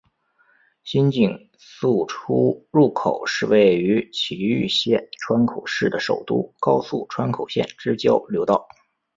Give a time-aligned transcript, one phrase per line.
[0.83, 8.67] 新井宿出入口是位于崎玉县川口市的首都高速川口线之交流道。